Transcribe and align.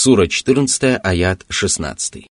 Сура 0.00 0.28
14, 0.28 1.00
аят 1.02 1.44
16. 1.48 2.28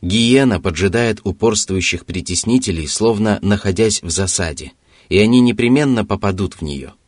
Гиена 0.00 0.60
поджидает 0.60 1.20
упорствующих 1.24 2.06
притеснителей, 2.06 2.86
словно 2.86 3.40
находясь 3.42 4.00
в 4.00 4.10
засаде, 4.10 4.70
и 5.08 5.18
они 5.18 5.40
непременно 5.40 6.04
попадут 6.04 6.54
в 6.54 6.62
нее– 6.62 6.94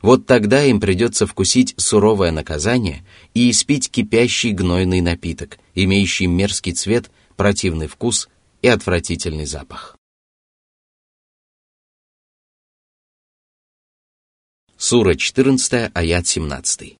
Вот 0.00 0.26
тогда 0.26 0.64
им 0.64 0.80
придется 0.80 1.26
вкусить 1.26 1.74
суровое 1.76 2.32
наказание 2.32 3.04
и 3.34 3.50
испить 3.50 3.90
кипящий 3.90 4.50
гнойный 4.50 5.00
напиток, 5.00 5.58
имеющий 5.74 6.26
мерзкий 6.26 6.72
цвет, 6.72 7.10
противный 7.36 7.86
вкус 7.86 8.28
и 8.62 8.68
отвратительный 8.68 9.46
запах. 9.46 9.96
Сура 14.76 15.14
14, 15.14 15.90
аят 15.94 16.26
17. 16.26 16.96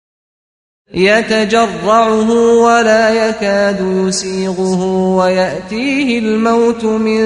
يتجرعه 0.94 2.30
ولا 2.62 3.28
يكاد 3.28 3.80
يسيغه 3.80 4.84
ويأتيه 5.16 6.18
الموت 6.18 6.84
من 6.84 7.22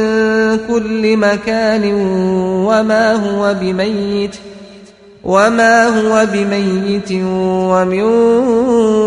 كل 0.69 1.17
مكان 1.17 1.95
وما 2.65 3.13
هو 3.13 3.55
بميت 3.55 4.37
وما 5.25 5.87
هو 5.87 6.27
بميت 6.33 7.13
ومن 7.13 8.03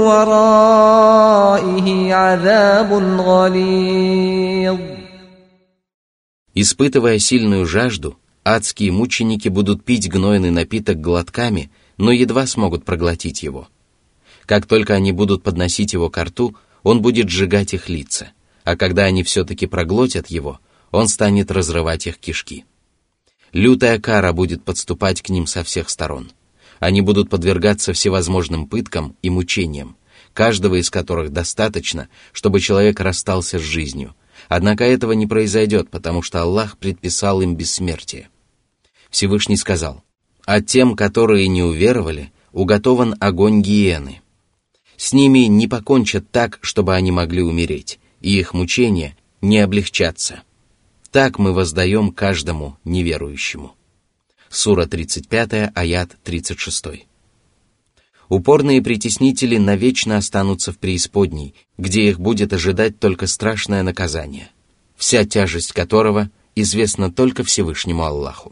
ورائه 0.07 1.87
عذاب 2.13 2.93
غليظ 3.19 4.77
Испытывая 6.55 7.19
сильную 7.19 7.65
жажду, 7.65 8.17
адские 8.43 8.91
мученики 8.91 9.47
будут 9.47 9.85
пить 9.85 10.09
гнойный 10.09 10.51
напиток 10.51 10.99
глотками, 10.99 11.71
но 11.97 12.11
едва 12.11 12.45
смогут 12.47 12.83
проглотить 12.83 13.43
его – 13.43 13.79
как 14.49 14.65
только 14.65 14.95
они 14.95 15.11
будут 15.11 15.43
подносить 15.43 15.93
его 15.93 16.09
к 16.09 16.17
рту, 16.17 16.55
он 16.81 17.03
будет 17.03 17.29
сжигать 17.29 17.75
их 17.75 17.87
лица, 17.87 18.31
а 18.63 18.75
когда 18.75 19.03
они 19.03 19.21
все-таки 19.21 19.67
проглотят 19.67 20.25
его, 20.25 20.59
он 20.89 21.07
станет 21.07 21.51
разрывать 21.51 22.07
их 22.07 22.17
кишки. 22.17 22.65
Лютая 23.54 24.00
кара 24.00 24.32
будет 24.32 24.64
подступать 24.64 25.22
к 25.22 25.28
ним 25.28 25.46
со 25.46 25.62
всех 25.62 25.88
сторон. 25.88 26.32
Они 26.80 27.00
будут 27.00 27.30
подвергаться 27.30 27.92
всевозможным 27.92 28.66
пыткам 28.66 29.16
и 29.22 29.30
мучениям, 29.30 29.96
каждого 30.32 30.74
из 30.74 30.90
которых 30.90 31.32
достаточно, 31.32 32.08
чтобы 32.32 32.58
человек 32.58 32.98
расстался 32.98 33.60
с 33.60 33.62
жизнью. 33.62 34.16
Однако 34.48 34.82
этого 34.82 35.12
не 35.12 35.28
произойдет, 35.28 35.88
потому 35.88 36.20
что 36.20 36.42
Аллах 36.42 36.76
предписал 36.78 37.42
им 37.42 37.54
бессмертие. 37.54 38.28
Всевышний 39.08 39.56
сказал, 39.56 40.02
«А 40.44 40.60
тем, 40.60 40.96
которые 40.96 41.46
не 41.46 41.62
уверовали, 41.62 42.32
уготован 42.50 43.14
огонь 43.20 43.62
гиены, 43.62 44.20
с 44.96 45.12
ними 45.12 45.46
не 45.46 45.68
покончат 45.68 46.28
так, 46.32 46.58
чтобы 46.60 46.96
они 46.96 47.12
могли 47.12 47.42
умереть, 47.42 48.00
и 48.20 48.36
их 48.36 48.52
мучения 48.52 49.16
не 49.40 49.58
облегчатся. 49.60 50.42
Так 51.13 51.39
мы 51.39 51.53
воздаем 51.53 52.11
каждому 52.11 52.77
неверующему. 52.83 53.75
Сура 54.49 54.85
35, 54.85 55.71
аят 55.75 56.17
36. 56.23 57.07
Упорные 58.29 58.81
притеснители 58.81 59.57
навечно 59.57 60.17
останутся 60.17 60.71
в 60.71 60.77
преисподней, 60.77 61.55
где 61.77 62.09
их 62.09 62.19
будет 62.19 62.53
ожидать 62.53 62.99
только 62.99 63.25
страшное 63.25 63.81
наказание, 63.81 64.51
вся 64.95 65.25
тяжесть 65.25 65.71
которого 65.71 66.29
известна 66.55 67.11
только 67.11 67.43
Всевышнему 67.43 68.03
Аллаху. 68.03 68.51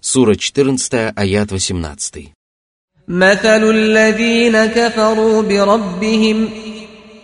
Сура 0.00 0.34
14, 0.34 1.12
аят 1.14 1.52
18. 1.52 2.32
مثل 3.08 3.70
الذين 3.70 4.66
كفروا 4.66 5.42
بربهم 5.42 6.48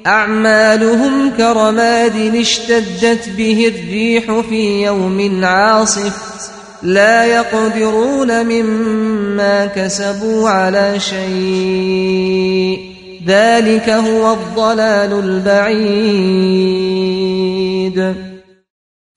أعمالهم 0.06 1.30
كرماد 1.36 2.34
اشتدت 2.34 3.28
به 3.28 3.68
الريح 3.68 4.40
في 4.48 4.82
يوم 4.82 5.44
عاصف 5.44 6.34
لا 6.82 7.24
يقدرون 7.24 8.46
مما 8.46 9.66
كسبوا 9.66 10.48
على 10.48 11.00
شيء 11.00 12.94
ذلك 13.26 13.88
هو 13.88 14.32
الضلال 14.32 15.12
البعيد 15.24 16.54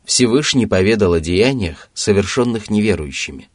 Всевышний 0.05 0.65
поведал 0.65 1.13
о 1.13 1.19
деяниях, 1.19 1.89
совершенных 1.93 2.69
неверующими. 2.69 3.49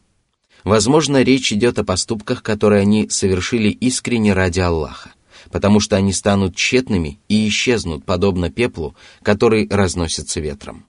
Возможно, 0.63 1.23
речь 1.23 1.51
идет 1.51 1.79
о 1.79 1.83
поступках, 1.83 2.43
которые 2.43 2.81
они 2.81 3.09
совершили 3.09 3.69
искренне 3.69 4.33
ради 4.33 4.59
Аллаха, 4.59 5.13
потому 5.50 5.80
что 5.80 5.96
они 5.96 6.12
станут 6.12 6.56
тщетными 6.56 7.20
и 7.28 7.48
исчезнут, 7.48 8.04
подобно 8.04 8.50
пеплу, 8.50 8.94
который 9.22 9.68
разносится 9.68 10.40
ветром. 10.40 10.86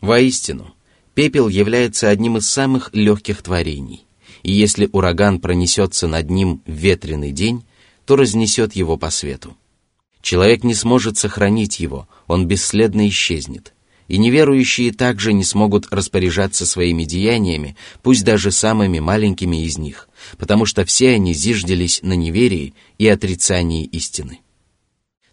Воистину, 0.00 0.74
пепел 1.14 1.48
является 1.48 2.08
одним 2.08 2.36
из 2.36 2.48
самых 2.48 2.90
легких 2.92 3.42
творений, 3.42 4.06
и 4.42 4.52
если 4.52 4.88
ураган 4.92 5.40
пронесется 5.40 6.06
над 6.06 6.30
ним 6.30 6.62
в 6.66 6.70
ветреный 6.70 7.32
день, 7.32 7.64
то 8.04 8.16
разнесет 8.16 8.74
его 8.74 8.96
по 8.96 9.10
свету. 9.10 9.56
Человек 10.22 10.64
не 10.64 10.74
сможет 10.74 11.16
сохранить 11.16 11.80
его, 11.80 12.08
он 12.26 12.46
бесследно 12.46 13.08
исчезнет– 13.08 13.74
и 14.10 14.18
неверующие 14.18 14.92
также 14.92 15.32
не 15.32 15.44
смогут 15.44 15.86
распоряжаться 15.92 16.66
своими 16.66 17.04
деяниями, 17.04 17.76
пусть 18.02 18.24
даже 18.24 18.50
самыми 18.50 18.98
маленькими 18.98 19.64
из 19.64 19.78
них, 19.78 20.08
потому 20.38 20.66
что 20.66 20.84
все 20.84 21.10
они 21.10 21.34
зиждились 21.34 22.00
на 22.02 22.14
неверии 22.14 22.74
и 22.98 23.08
отрицании 23.08 23.84
истины. 23.84 24.40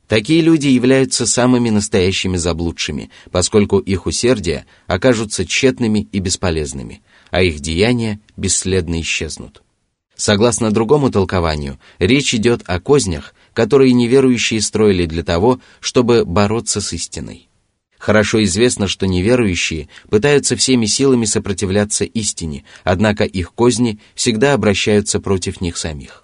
Такие 0.07 0.41
люди 0.41 0.67
являются 0.67 1.25
самыми 1.25 1.69
настоящими 1.69 2.37
заблудшими, 2.37 3.09
поскольку 3.29 3.79
их 3.79 4.05
усердия 4.05 4.65
окажутся 4.87 5.45
тщетными 5.45 6.07
и 6.11 6.19
бесполезными, 6.19 7.01
а 7.29 7.41
их 7.41 7.59
деяния 7.59 8.21
бесследно 8.37 9.01
исчезнут. 9.01 9.63
Согласно 10.15 10.71
другому 10.71 11.11
толкованию, 11.11 11.77
речь 11.99 12.33
идет 12.33 12.63
о 12.65 12.79
кознях, 12.79 13.35
которые 13.53 13.93
неверующие 13.93 14.61
строили 14.61 15.05
для 15.05 15.23
того, 15.23 15.59
чтобы 15.79 16.25
бороться 16.25 16.79
с 16.79 16.93
истиной. 16.93 17.46
Хорошо 17.97 18.43
известно, 18.43 18.87
что 18.87 19.07
неверующие 19.07 19.89
пытаются 20.09 20.55
всеми 20.55 20.85
силами 20.85 21.25
сопротивляться 21.25 22.05
истине, 22.05 22.63
однако 22.83 23.23
их 23.23 23.53
козни 23.53 23.99
всегда 24.13 24.53
обращаются 24.53 25.19
против 25.19 25.61
них 25.61 25.77
самих. 25.77 26.23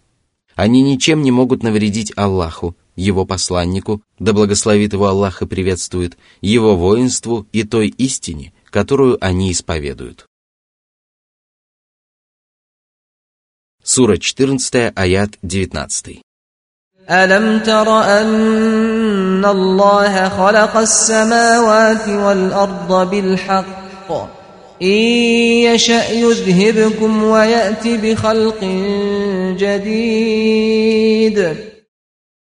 Они 0.56 0.84
ничем 0.84 1.24
не 1.24 1.32
могут 1.32 1.64
навредить 1.64 2.14
Аллаху, 2.16 2.76
его 2.96 3.26
посланнику, 3.26 4.04
да 4.20 4.34
благословит 4.34 4.94
его 4.94 5.08
Аллах 5.08 5.42
и 5.42 5.48
приветствует, 5.48 6.18
его 6.42 6.76
воинству 6.76 7.48
и 7.52 7.64
той 7.64 7.88
истине, 7.88 8.54
которую 8.70 9.18
они 9.24 9.52
исповедуют. 9.52 10.28
Сура 13.84 14.18
14, 14.18 14.94
аят 14.96 15.38
19. 15.42 16.22
ألم 17.11 17.59
تر 17.59 18.03
أن 18.03 19.45
الله 19.45 20.29
خلق 20.29 20.77
السماوات 20.77 22.09
والأرض 22.09 23.11
بالحق 23.11 24.13
إن 24.83 24.89
يشأ 25.73 26.11
يذهبكم 26.11 27.25
ويأتي 27.25 27.97
بخلق 27.97 28.65
جديد 29.59 31.39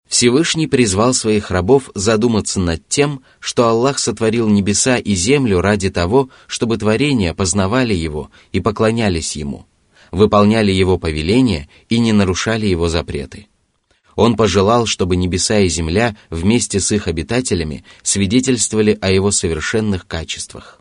Всевышний 0.08 0.68
призвал 0.68 1.14
своих 1.16 1.50
рабов 1.50 1.90
задуматься 1.96 2.60
над 2.60 2.88
тем, 2.88 3.24
что 3.40 3.68
Аллах 3.68 3.98
сотворил 3.98 4.48
небеса 4.48 4.98
и 4.98 5.16
землю 5.16 5.62
ради 5.62 5.90
того, 5.90 6.30
чтобы 6.46 6.78
творения 6.78 7.34
познавали 7.34 7.94
Его 7.96 8.30
и 8.52 8.60
поклонялись 8.60 9.36
Ему, 9.38 9.66
выполняли 10.12 10.72
Его 10.72 11.00
повеления 11.00 11.68
и 11.90 11.98
не 11.98 12.12
нарушали 12.12 12.68
Его 12.68 12.90
запреты. 12.90 13.48
Он 14.17 14.35
пожелал, 14.35 14.87
чтобы 14.87 15.15
небеса 15.15 15.61
и 15.61 15.69
земля 15.69 16.17
вместе 16.31 16.81
с 16.81 16.91
их 16.91 17.07
обитателями 17.07 17.85
свидетельствовали 18.03 18.99
о 19.01 19.11
его 19.11 19.31
совершенных 19.31 20.07
качествах. 20.07 20.81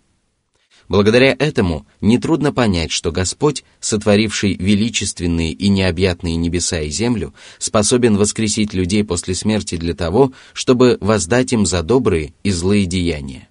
Благодаря 0.88 1.36
этому 1.38 1.86
нетрудно 2.00 2.54
понять, 2.54 2.92
что 2.92 3.12
Господь, 3.12 3.64
сотворивший 3.80 4.54
величественные 4.54 5.52
и 5.52 5.68
необъятные 5.68 6.36
небеса 6.36 6.80
и 6.80 6.90
землю, 6.90 7.34
способен 7.58 8.18
воскресить 8.18 8.74
людей 8.74 9.04
после 9.04 9.36
смерти 9.36 9.78
для 9.78 9.96
того, 9.96 10.32
чтобы 10.54 10.98
воздать 11.02 11.52
им 11.54 11.66
за 11.66 11.82
добрые 11.82 12.34
и 12.44 12.52
злые 12.52 12.86
деяния. 12.86 13.50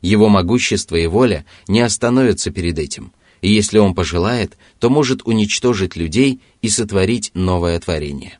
Его 0.00 0.28
могущество 0.28 0.96
и 0.96 1.06
воля 1.06 1.44
не 1.68 1.80
остановятся 1.80 2.50
перед 2.50 2.78
этим, 2.78 3.12
и 3.40 3.52
если 3.52 3.78
Он 3.78 3.94
пожелает, 3.94 4.56
то 4.80 4.88
может 4.90 5.22
уничтожить 5.26 5.94
людей 5.94 6.40
и 6.62 6.70
сотворить 6.70 7.30
новое 7.34 7.78
творение. 7.78 8.38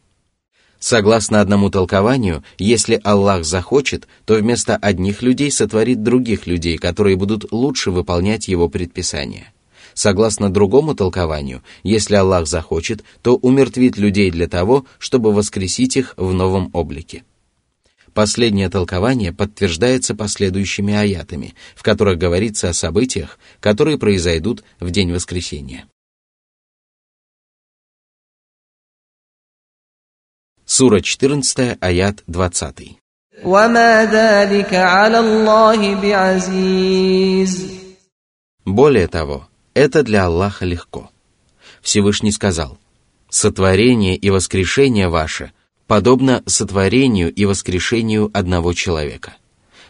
Согласно 0.83 1.41
одному 1.41 1.71
толкованию, 1.71 2.43
если 2.59 3.01
Аллах 3.05 3.45
захочет, 3.45 4.09
то 4.25 4.35
вместо 4.35 4.75
одних 4.75 5.23
людей 5.23 5.49
сотворит 5.53 6.03
других 6.03 6.49
людей, 6.49 6.77
которые 6.77 7.15
будут 7.15 7.53
лучше 7.53 7.93
выполнять 7.93 8.49
его 8.49 8.69
предписания. 8.69 9.53
Согласно 9.95 10.51
другому 10.51 10.97
толкованию, 10.97 11.63
если 11.85 12.17
Аллах 12.17 12.49
захочет, 12.49 13.05
то 13.23 13.37
умертвит 13.37 13.97
людей 13.97 14.33
для 14.33 14.49
того, 14.49 14.85
чтобы 14.99 15.33
воскресить 15.33 15.97
их 15.97 16.15
в 16.17 16.33
новом 16.33 16.69
облике. 16.73 17.23
Последнее 18.13 18.69
толкование 18.69 19.33
подтверждается 19.33 20.17
последующими 20.17 20.95
аятами, 20.95 21.55
в 21.77 21.85
которых 21.85 22.19
говорится 22.19 22.71
о 22.71 22.75
событиях, 22.75 23.39
которые 23.61 23.99
произойдут 23.99 24.65
в 24.81 24.91
день 24.91 25.13
воскресения. 25.13 25.85
Сура 30.75 31.03
14, 31.03 31.77
аят 31.83 32.25
20. 32.27 32.97
Более 38.65 39.07
того, 39.09 39.49
это 39.75 40.03
для 40.03 40.25
Аллаха 40.25 40.65
легко. 40.65 41.11
Всевышний 41.83 42.33
сказал, 42.33 42.79
«Сотворение 43.29 44.17
и 44.17 44.31
воскрешение 44.31 45.11
ваше 45.11 45.53
подобно 45.87 46.43
сотворению 46.47 47.31
и 47.31 47.45
воскрешению 47.45 48.31
одного 48.33 48.73
человека. 48.73 49.37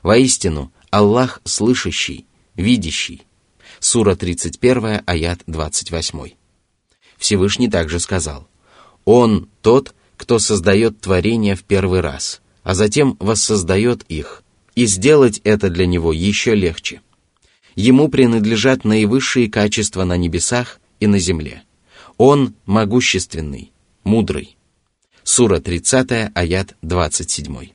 Воистину, 0.03 0.73
Аллах 0.91 1.43
слышащий, 1.45 2.27
видящий». 2.57 3.23
Сура 3.79 4.17
31, 4.17 5.03
аят 5.07 5.43
28. 5.47 6.33
Всевышний 7.19 7.69
также 7.71 8.01
сказал, 8.01 8.49
«Он 9.05 9.49
тот, 9.61 9.95
кто 10.17 10.39
создает 10.39 11.01
творения 11.01 11.57
в 11.57 11.65
первый 11.65 12.01
раз, 12.01 12.41
а 12.63 12.75
затем 12.75 13.17
воссоздает 13.19 14.05
их, 14.09 14.43
и 14.75 14.87
сделать 14.87 15.41
это 15.45 15.71
для 15.71 15.87
него 15.87 16.13
еще 16.13 16.55
легче. 16.55 17.01
Ему 17.75 18.09
принадлежат 18.09 18.85
наивысшие 18.85 19.51
качества 19.51 20.05
на 20.05 20.17
небесах 20.17 20.81
и 21.01 21.07
на 21.07 21.19
земле. 21.19 21.63
Он 22.19 22.55
могущественный, 22.67 23.73
мудрый. 24.05 24.57
Сура 25.25 25.61
30, 25.61 26.31
аят 26.35 26.77
27. 26.83 27.71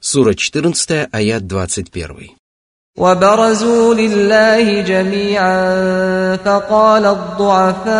Сура 0.00 0.34
14, 0.34 1.08
аят 1.12 1.46
21. 1.46 2.37
وبرزوا 2.98 3.94
لله 3.94 4.80
جميعا 4.80 5.76
فقال 6.44 7.06
الضعفاء 7.06 7.90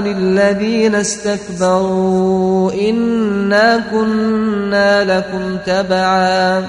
للذين 0.00 0.94
استكبروا 0.94 2.72
إنا 2.72 3.82
كنا 3.90 5.18
لكم 5.18 5.56
تبعا. 5.66 6.66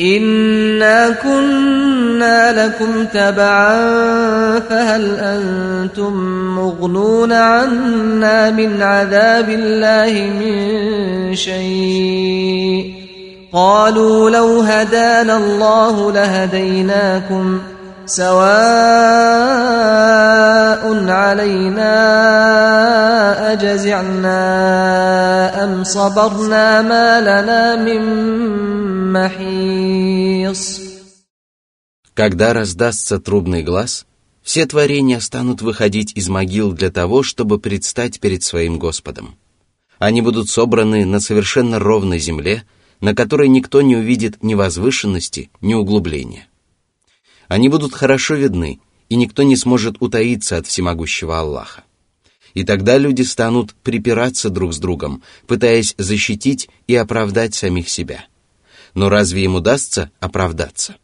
إنا 0.00 1.10
كنا 1.10 2.66
لكم 2.66 3.04
تبعا 3.04 3.78
فهل 4.60 5.16
أنتم 5.16 6.12
مغنون 6.56 7.32
عنا 7.32 8.50
من 8.50 8.82
عذاب 8.82 9.48
الله 9.48 10.30
من 10.40 11.34
شيء؟ 11.34 12.97
قالوا 13.53 14.29
لو 14.29 14.61
هدانا 14.61 15.37
الله 15.37 16.11
لهديناكم 16.11 17.61
سواء 18.05 18.33
علينا 21.09 21.93
أجزعنا 23.53 24.43
أم 25.63 25.83
صبرنا 25.83 26.81
ما 26.81 27.21
لنا 27.21 27.75
من 27.75 28.01
محيص 29.13 30.83
Когда 32.15 32.53
раздастся 32.53 33.19
трубный 33.19 33.63
глаз, 33.63 34.05
все 34.43 34.65
творения 34.65 35.19
станут 35.19 35.61
выходить 35.61 36.11
из 36.15 36.27
могил 36.29 36.71
для 36.71 36.91
того, 36.91 37.23
чтобы 37.23 37.59
предстать 37.59 38.19
перед 38.19 38.43
своим 38.43 38.77
Господом. 38.77 39.35
Они 39.99 40.21
будут 40.21 40.49
собраны 40.49 41.05
на 41.05 41.19
совершенно 41.19 41.77
ровной 41.77 42.17
земле – 42.17 42.73
на 43.00 43.14
которой 43.14 43.48
никто 43.48 43.80
не 43.82 43.96
увидит 43.96 44.42
ни 44.42 44.54
возвышенности, 44.54 45.50
ни 45.60 45.74
углубления. 45.74 46.48
Они 47.46 47.68
будут 47.68 47.94
хорошо 47.94 48.34
видны, 48.34 48.80
и 49.08 49.16
никто 49.16 49.42
не 49.42 49.56
сможет 49.56 49.96
утаиться 50.00 50.56
от 50.56 50.66
всемогущего 50.66 51.38
Аллаха. 51.38 51.84
И 52.54 52.64
тогда 52.64 52.98
люди 52.98 53.22
станут 53.22 53.74
припираться 53.74 54.50
друг 54.50 54.74
с 54.74 54.78
другом, 54.78 55.22
пытаясь 55.46 55.94
защитить 55.96 56.68
и 56.86 56.94
оправдать 56.94 57.54
самих 57.54 57.88
себя. 57.88 58.24
Но 58.94 59.08
разве 59.08 59.44
им 59.44 59.54
удастся 59.54 60.10
оправдаться? 60.18 60.96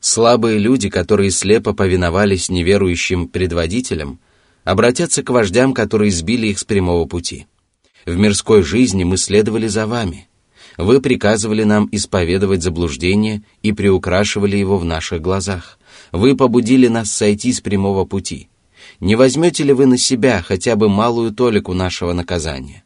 Слабые 0.00 0.58
люди, 0.58 0.90
которые 0.90 1.30
слепо 1.30 1.72
повиновались 1.72 2.50
неверующим 2.50 3.28
предводителям, 3.28 4.20
обратятся 4.64 5.22
к 5.22 5.30
вождям, 5.30 5.72
которые 5.72 6.10
сбили 6.10 6.48
их 6.48 6.58
с 6.58 6.64
прямого 6.64 7.06
пути. 7.06 7.46
В 8.04 8.16
мирской 8.16 8.62
жизни 8.62 9.04
мы 9.04 9.16
следовали 9.16 9.68
за 9.68 9.86
вами– 9.86 10.28
вы 10.78 11.00
приказывали 11.00 11.64
нам 11.64 11.88
исповедовать 11.92 12.62
заблуждение 12.62 13.42
и 13.62 13.72
приукрашивали 13.72 14.56
его 14.56 14.78
в 14.78 14.84
наших 14.84 15.20
глазах. 15.20 15.78
Вы 16.12 16.36
побудили 16.36 16.88
нас 16.88 17.10
сойти 17.12 17.52
с 17.52 17.60
прямого 17.60 18.04
пути. 18.04 18.48
Не 19.00 19.16
возьмете 19.16 19.64
ли 19.64 19.72
вы 19.72 19.86
на 19.86 19.98
себя 19.98 20.42
хотя 20.42 20.76
бы 20.76 20.88
малую 20.88 21.32
толику 21.32 21.74
нашего 21.74 22.12
наказания? 22.12 22.84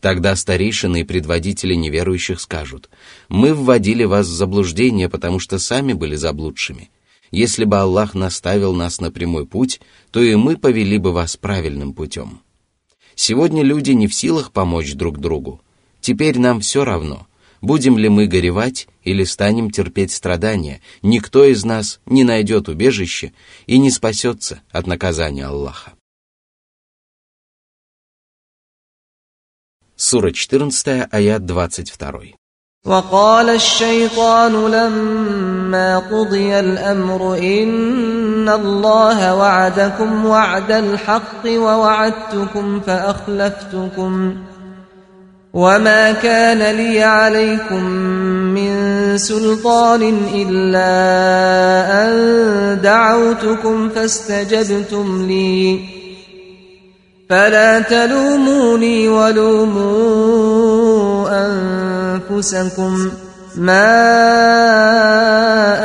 Тогда 0.00 0.34
старейшины 0.34 1.02
и 1.02 1.04
предводители 1.04 1.74
неверующих 1.74 2.40
скажут, 2.40 2.88
«Мы 3.28 3.52
вводили 3.52 4.04
вас 4.04 4.26
в 4.26 4.32
заблуждение, 4.32 5.08
потому 5.10 5.38
что 5.38 5.58
сами 5.58 5.92
были 5.92 6.16
заблудшими. 6.16 6.90
Если 7.30 7.64
бы 7.64 7.78
Аллах 7.78 8.14
наставил 8.14 8.72
нас 8.72 9.00
на 9.00 9.10
прямой 9.10 9.46
путь, 9.46 9.80
то 10.10 10.22
и 10.22 10.34
мы 10.36 10.56
повели 10.56 10.96
бы 10.96 11.12
вас 11.12 11.36
правильным 11.36 11.92
путем». 11.92 12.40
Сегодня 13.14 13.62
люди 13.62 13.90
не 13.90 14.06
в 14.06 14.14
силах 14.14 14.52
помочь 14.52 14.94
друг 14.94 15.18
другу, 15.18 15.60
Теперь 16.01 16.37
нам 16.39 16.59
все 16.59 16.85
равно, 16.85 17.27
будем 17.61 17.97
ли 17.97 18.09
мы 18.09 18.27
горевать 18.27 18.87
или 19.03 19.23
станем 19.23 19.71
терпеть 19.71 20.11
страдания, 20.11 20.81
никто 21.01 21.43
из 21.45 21.65
нас 21.65 21.99
не 22.05 22.23
найдет 22.23 22.69
убежище 22.69 23.33
и 23.65 23.77
не 23.79 23.89
спасется 23.89 24.61
от 24.71 24.87
наказания 24.87 25.45
Аллаха. 25.45 25.93
Сура 29.95 30.31
14, 30.31 31.07
аят 31.09 31.45
22. 31.45 32.35
وقال 32.85 33.49
الشيطان 33.49 34.53
لما 34.71 35.99
قضي 35.99 36.59
الأمر 36.59 37.37
إن 37.37 38.49
الله 38.49 39.35
وعدكم 39.35 40.25
وعد 40.25 40.71
الحق 40.71 41.45
ووعدتكم 41.45 42.79
فأخلفتكم 42.79 44.35
وما 45.52 46.12
كان 46.12 46.76
لي 46.76 47.02
عليكم 47.02 47.84
من 48.54 49.18
سلطان 49.18 50.18
إلا 50.34 50.92
أن 52.04 52.80
دعوتكم 52.82 53.88
فاستجبتم 53.88 55.26
لي. 55.28 55.80
فلا 57.30 57.80
تلوموني 57.80 59.08
ولوموا 59.08 59.90
أنفسكم. 61.46 63.10
ما 63.56 63.94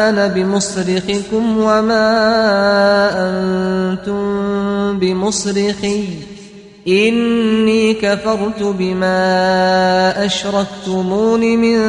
أنا 0.09 0.27
بمصرخكم 0.27 1.57
وما 1.57 2.09
أنتم 3.29 4.99
بمصرخي. 4.99 6.34
إني 6.88 7.94
كفرت 7.94 8.62
بما 8.62 10.24
أشركتمون 10.24 11.40
من 11.40 11.80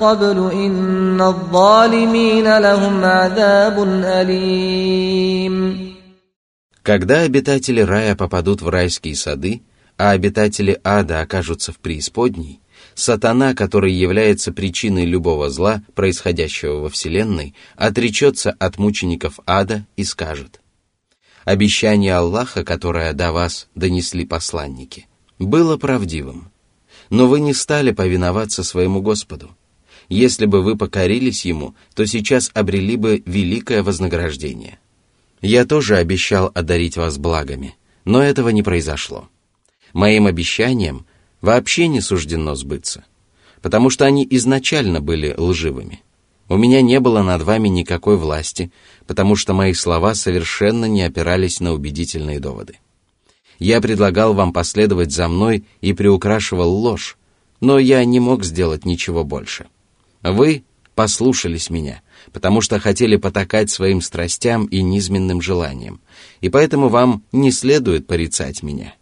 قبل 0.00 0.50
إن 0.52 1.20
الظالمين 1.20 2.58
لهم 2.58 3.04
عذاب 3.04 3.82
أليم 4.04 5.86
Когда 6.82 7.22
обитатели 7.22 7.80
рая 7.80 8.14
попадут 8.14 8.62
в 8.62 8.68
райские 8.68 9.16
сады, 9.16 9.62
а 9.98 10.10
обитатели 10.10 10.78
ада 10.84 11.20
окажутся 11.20 11.72
в 11.72 11.78
преисподней, 11.80 12.60
сатана, 12.94 13.54
который 13.54 13.92
является 13.92 14.52
причиной 14.52 15.04
любого 15.04 15.50
зла, 15.50 15.82
происходящего 15.96 16.82
во 16.82 16.88
Вселенной, 16.88 17.54
отречется 17.74 18.54
от 18.58 18.78
мучеников 18.78 19.40
ада 19.46 19.84
и 19.96 20.04
скажет, 20.04 20.59
обещание 21.45 22.15
Аллаха, 22.15 22.63
которое 22.63 23.13
до 23.13 23.31
вас 23.31 23.67
донесли 23.75 24.25
посланники, 24.25 25.07
было 25.39 25.77
правдивым. 25.77 26.51
Но 27.09 27.27
вы 27.27 27.39
не 27.39 27.53
стали 27.53 27.91
повиноваться 27.91 28.63
своему 28.63 29.01
Господу. 29.01 29.55
Если 30.07 30.45
бы 30.45 30.61
вы 30.61 30.77
покорились 30.77 31.45
Ему, 31.45 31.75
то 31.95 32.05
сейчас 32.05 32.51
обрели 32.53 32.95
бы 32.95 33.23
великое 33.25 33.83
вознаграждение. 33.83 34.79
Я 35.41 35.65
тоже 35.65 35.97
обещал 35.97 36.51
одарить 36.53 36.97
вас 36.97 37.17
благами, 37.17 37.75
но 38.05 38.21
этого 38.21 38.49
не 38.49 38.61
произошло. 38.61 39.29
Моим 39.93 40.27
обещаниям 40.27 41.05
вообще 41.41 41.87
не 41.87 42.01
суждено 42.01 42.55
сбыться, 42.55 43.05
потому 43.61 43.89
что 43.89 44.05
они 44.05 44.25
изначально 44.29 45.01
были 45.01 45.33
лживыми. 45.35 46.01
У 46.51 46.57
меня 46.57 46.81
не 46.81 46.99
было 46.99 47.21
над 47.21 47.43
вами 47.43 47.69
никакой 47.69 48.17
власти, 48.17 48.73
потому 49.07 49.37
что 49.37 49.53
мои 49.53 49.71
слова 49.71 50.13
совершенно 50.15 50.83
не 50.83 51.01
опирались 51.01 51.61
на 51.61 51.71
убедительные 51.71 52.41
доводы. 52.41 52.77
Я 53.57 53.79
предлагал 53.79 54.33
вам 54.33 54.51
последовать 54.51 55.13
за 55.13 55.29
мной 55.29 55.63
и 55.79 55.93
приукрашивал 55.93 56.69
ложь, 56.69 57.17
но 57.61 57.79
я 57.79 58.03
не 58.03 58.19
мог 58.19 58.43
сделать 58.43 58.83
ничего 58.83 59.23
больше. 59.23 59.67
Вы 60.23 60.65
послушались 60.93 61.69
меня, 61.69 62.01
потому 62.33 62.59
что 62.59 62.81
хотели 62.81 63.15
потакать 63.15 63.69
своим 63.69 64.01
страстям 64.01 64.65
и 64.65 64.81
низменным 64.81 65.41
желаниям, 65.41 66.01
и 66.41 66.49
поэтому 66.49 66.89
вам 66.89 67.23
не 67.31 67.53
следует 67.53 68.07
порицать 68.07 68.61
меня. 68.61 68.93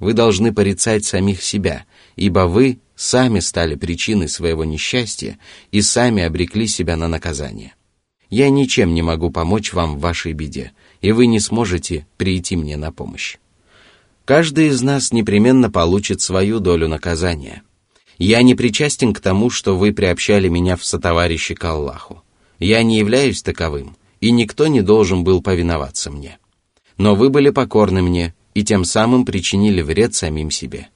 Вы 0.00 0.12
должны 0.12 0.52
порицать 0.52 1.06
самих 1.06 1.42
себя, 1.42 1.86
ибо 2.16 2.40
вы 2.40 2.78
сами 3.00 3.40
стали 3.40 3.76
причиной 3.76 4.28
своего 4.28 4.62
несчастья 4.64 5.38
и 5.72 5.80
сами 5.80 6.22
обрекли 6.22 6.66
себя 6.66 6.98
на 6.98 7.08
наказание. 7.08 7.74
Я 8.28 8.50
ничем 8.50 8.92
не 8.92 9.00
могу 9.00 9.30
помочь 9.30 9.72
вам 9.72 9.96
в 9.96 10.00
вашей 10.00 10.34
беде, 10.34 10.72
и 11.00 11.10
вы 11.12 11.26
не 11.26 11.40
сможете 11.40 12.06
прийти 12.18 12.56
мне 12.56 12.76
на 12.76 12.92
помощь. 12.92 13.38
Каждый 14.26 14.68
из 14.68 14.82
нас 14.82 15.12
непременно 15.12 15.70
получит 15.70 16.20
свою 16.20 16.60
долю 16.60 16.88
наказания. 16.88 17.62
Я 18.18 18.42
не 18.42 18.54
причастен 18.54 19.14
к 19.14 19.20
тому, 19.20 19.48
что 19.48 19.78
вы 19.78 19.94
приобщали 19.94 20.48
меня 20.48 20.76
в 20.76 20.84
сотоварищи 20.84 21.54
к 21.54 21.64
Аллаху. 21.64 22.22
Я 22.58 22.82
не 22.82 22.98
являюсь 22.98 23.42
таковым, 23.42 23.96
и 24.20 24.30
никто 24.30 24.66
не 24.66 24.82
должен 24.82 25.24
был 25.24 25.40
повиноваться 25.40 26.10
мне. 26.10 26.38
Но 26.98 27.14
вы 27.14 27.30
были 27.30 27.48
покорны 27.48 28.02
мне 28.02 28.34
и 28.52 28.62
тем 28.62 28.84
самым 28.84 29.24
причинили 29.24 29.80
вред 29.80 30.14
самим 30.14 30.50
себе. 30.50 30.90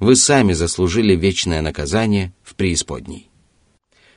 Вы 0.00 0.16
сами 0.16 0.52
заслужили 0.52 1.14
вечное 1.14 1.62
наказание 1.62 2.32
в 2.42 2.54
преисподней. 2.54 3.30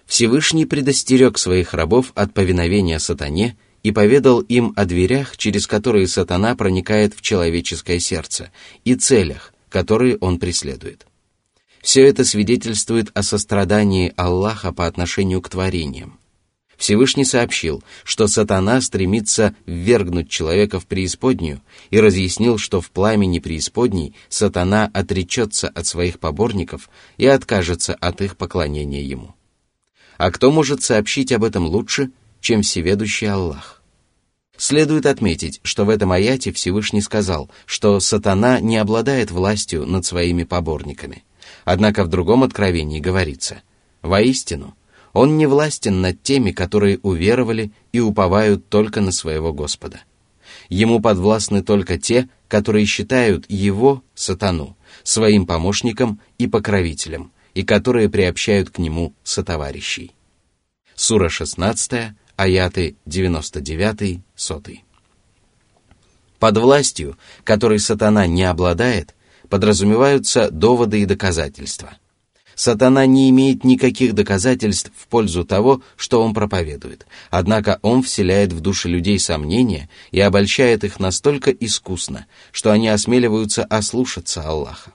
Всевышний 0.05 0.65
предостерег 0.65 1.38
своих 1.38 1.74
рабов 1.74 2.12
от 2.15 2.34
повиновения 2.34 3.00
сатане 3.00 3.57
и 3.84 3.91
поведал 3.91 4.39
им 4.39 4.74
о 4.75 4.86
дверях, 4.86 5.38
через 5.38 5.67
которые 5.67 6.07
сатана 6.07 6.55
проникает 6.55 7.13
в 7.13 7.22
человеческое 7.22 8.00
сердце, 8.00 8.51
и 8.86 8.96
целях, 8.96 9.53
которые 9.69 10.17
он 10.17 10.39
преследует. 10.39 11.05
Все 11.81 12.05
это 12.07 12.25
свидетельствует 12.25 13.12
о 13.13 13.24
сострадании 13.24 14.13
Аллаха 14.17 14.74
по 14.74 14.88
отношению 14.88 15.41
к 15.41 15.50
творениям. 15.50 16.16
Всевышний 16.77 17.25
сообщил, 17.25 17.84
что 18.03 18.27
сатана 18.27 18.79
стремится 18.81 19.55
ввергнуть 19.65 20.29
человека 20.29 20.79
в 20.79 20.86
преисподнюю 20.86 21.62
и 21.89 22.00
разъяснил, 22.00 22.60
что 22.60 22.81
в 22.81 22.91
пламени 22.91 23.39
преисподней 23.39 24.15
сатана 24.29 24.89
отречется 24.93 25.67
от 25.69 25.88
своих 25.88 26.19
поборников 26.19 26.89
и 27.17 27.25
откажется 27.25 27.96
от 27.96 28.22
их 28.22 28.38
поклонения 28.38 29.01
ему. 29.01 29.34
А 30.17 30.31
кто 30.31 30.51
может 30.51 30.84
сообщить 30.84 31.31
об 31.31 31.43
этом 31.43 31.65
лучше, 31.65 32.12
чем 32.41 32.62
всеведущий 32.62 33.27
Аллах? 33.27 33.81
Следует 34.55 35.05
отметить, 35.05 35.60
что 35.63 35.86
в 35.86 35.89
этом 35.89 36.12
аяте 36.12 36.51
Всевышний 36.51 37.01
сказал, 37.01 37.50
что 37.65 38.00
сатана 38.00 38.60
не 38.60 38.77
обладает 38.77 39.29
властью 39.29 39.86
над 39.86 40.05
своими 40.05 40.43
поборниками. 40.43 41.24
Однако 41.63 42.03
в 42.03 42.07
другом 42.07 42.43
откровении 42.43 43.00
говорится, 43.00 43.62
«Воистину, 44.01 44.75
он 45.13 45.37
не 45.37 45.45
властен 45.45 46.01
над 46.01 46.21
теми, 46.21 46.51
которые 46.51 46.99
уверовали 46.99 47.71
и 47.91 47.99
уповают 47.99 48.69
только 48.69 49.01
на 49.01 49.11
своего 49.11 49.53
Господа. 49.53 50.01
Ему 50.69 50.99
подвластны 51.01 51.63
только 51.63 51.97
те, 51.97 52.29
которые 52.47 52.85
считают 52.85 53.45
его, 53.49 54.03
сатану, 54.15 54.77
своим 55.03 55.45
помощником 55.45 56.19
и 56.37 56.47
покровителем, 56.47 57.31
и 57.53 57.63
которые 57.63 58.09
приобщают 58.09 58.69
к 58.69 58.77
нему 58.77 59.13
сотоварищей. 59.23 60.13
Сура 60.95 61.29
16, 61.29 62.13
аяты 62.35 62.95
99, 63.05 64.21
100. 64.35 64.61
Под 66.39 66.57
властью, 66.57 67.17
которой 67.43 67.79
сатана 67.79 68.27
не 68.27 68.43
обладает, 68.43 69.15
подразумеваются 69.49 70.51
доводы 70.51 71.01
и 71.01 71.05
доказательства. 71.05 71.97
Сатана 72.57 73.05
не 73.05 73.29
имеет 73.29 73.63
никаких 73.63 74.15
доказательств 74.15 74.91
в 74.97 75.07
пользу 75.07 75.45
того, 75.45 75.83
что 75.95 76.23
он 76.23 76.33
проповедует, 76.33 77.05
однако 77.29 77.77
он 77.83 78.01
вселяет 78.01 78.51
в 78.51 78.61
души 78.61 78.89
людей 78.89 79.19
сомнения 79.19 79.91
и 80.09 80.19
обольщает 80.19 80.83
их 80.83 80.99
настолько 80.99 81.51
искусно, 81.51 82.25
что 82.51 82.71
они 82.71 82.87
осмеливаются 82.87 83.63
ослушаться 83.63 84.41
Аллаха. 84.41 84.93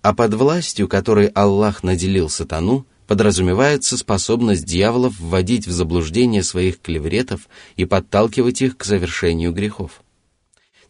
А 0.00 0.14
под 0.14 0.32
властью, 0.32 0.88
которой 0.88 1.26
Аллах 1.26 1.82
наделил 1.82 2.30
сатану, 2.30 2.86
подразумевается 3.06 3.98
способность 3.98 4.64
дьяволов 4.64 5.20
вводить 5.20 5.66
в 5.66 5.72
заблуждение 5.72 6.42
своих 6.42 6.80
клевретов 6.80 7.50
и 7.76 7.84
подталкивать 7.84 8.62
их 8.62 8.78
к 8.78 8.84
завершению 8.84 9.52
грехов. 9.52 10.00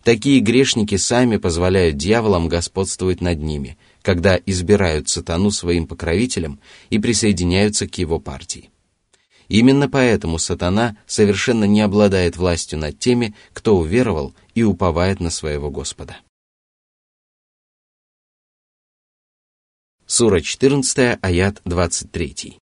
Такие 0.04 0.38
грешники 0.38 0.96
сами 0.98 1.36
позволяют 1.36 1.96
дьяволам 1.96 2.46
господствовать 2.46 3.20
над 3.20 3.42
ними, 3.42 3.76
когда 4.06 4.40
избирают 4.46 5.08
сатану 5.08 5.50
своим 5.50 5.88
покровителем 5.88 6.60
и 6.90 7.00
присоединяются 7.00 7.88
к 7.88 7.98
его 7.98 8.20
партии. 8.20 8.70
Именно 9.48 9.88
поэтому 9.88 10.38
сатана 10.38 10.96
совершенно 11.08 11.64
не 11.64 11.80
обладает 11.80 12.36
властью 12.36 12.78
над 12.78 13.00
теми, 13.00 13.34
кто 13.52 13.76
уверовал 13.76 14.32
и 14.54 14.62
уповает 14.62 15.18
на 15.18 15.30
своего 15.30 15.72
Господа. 15.72 16.18
Сура 20.06 20.40
14, 20.40 21.18
аят 21.20 21.60
23. 21.64 22.60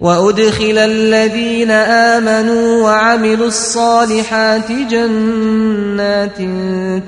وأدخل 0.00 0.78
الذين 0.78 1.70
آمنوا 1.70 2.82
وعملوا 2.82 3.46
الصالحات 3.46 4.72
جنات 4.72 6.38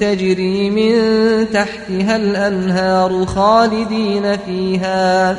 تجري 0.00 0.71
من 0.71 0.95
تحتها 1.50 2.16
الأنهار 2.16 3.26
خالدين 3.26 4.37
فيها 4.37 5.37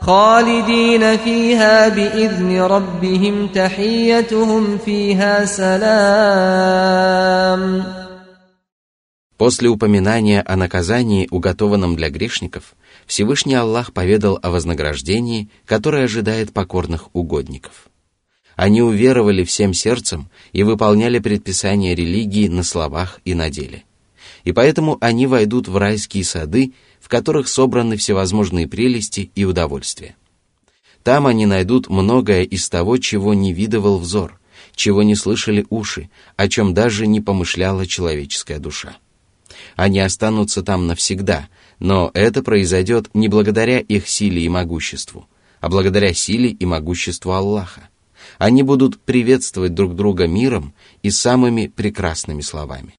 خالدين 0.00 1.16
فيها 1.16 1.88
بإذن 1.88 2.60
ربهم 2.60 3.46
تحيتهم 3.46 4.78
فيها 4.78 5.44
سلام 5.44 6.92
После 9.38 9.68
упоминания 9.68 10.40
о 10.40 10.54
наказании, 10.54 11.26
уготованном 11.28 11.96
для 11.96 12.10
грешников, 12.10 12.74
Всевышний 13.07 13.55
Аллах 13.55 13.93
поведал 13.93 14.37
о 14.43 14.51
вознаграждении, 14.51 15.49
которое 15.65 16.03
ожидает 16.03 16.51
покорных 16.51 17.09
угодников. 17.15 17.87
Они 18.57 18.81
уверовали 18.81 19.43
всем 19.45 19.73
сердцем 19.73 20.29
и 20.51 20.63
выполняли 20.63 21.19
предписания 21.19 21.95
религии 21.95 22.49
на 22.49 22.63
словах 22.63 23.21
и 23.23 23.33
на 23.33 23.49
деле. 23.49 23.85
И 24.43 24.51
поэтому 24.51 24.97
они 24.99 25.25
войдут 25.25 25.67
в 25.67 25.77
райские 25.77 26.25
сады, 26.25 26.73
в 26.99 27.07
которых 27.07 27.47
собраны 27.47 27.95
всевозможные 27.95 28.67
прелести 28.67 29.31
и 29.35 29.45
удовольствия. 29.45 30.15
Там 31.03 31.27
они 31.27 31.45
найдут 31.45 31.89
многое 31.89 32.43
из 32.43 32.67
того, 32.67 32.97
чего 32.97 33.33
не 33.33 33.53
видывал 33.53 33.99
взор, 33.99 34.39
чего 34.75 35.03
не 35.03 35.15
слышали 35.15 35.65
уши, 35.69 36.09
о 36.35 36.49
чем 36.49 36.73
даже 36.73 37.07
не 37.07 37.21
помышляла 37.21 37.85
человеческая 37.85 38.59
душа. 38.59 38.97
Они 39.75 39.99
останутся 39.99 40.63
там 40.63 40.87
навсегда, 40.87 41.49
но 41.79 42.11
это 42.13 42.43
произойдет 42.43 43.09
не 43.13 43.27
благодаря 43.27 43.79
их 43.79 44.07
силе 44.07 44.41
и 44.43 44.49
могуществу, 44.49 45.27
а 45.59 45.69
благодаря 45.69 46.13
силе 46.13 46.49
и 46.49 46.65
могуществу 46.65 47.31
Аллаха. 47.31 47.89
Они 48.37 48.63
будут 48.63 48.99
приветствовать 48.99 49.73
друг 49.73 49.95
друга 49.95 50.27
миром 50.27 50.73
и 51.01 51.09
самыми 51.11 51.67
прекрасными 51.67 52.41
словами. 52.41 52.95